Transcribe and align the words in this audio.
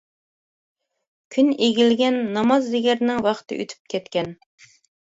كۈن 1.35 1.53
ئېگىلگەن، 1.67 2.19
نامازدىگەرنىڭ 2.39 3.23
ۋاقتى 3.31 3.63
ئۆتۈپ 3.63 3.97
كەتكەن. 3.97 4.39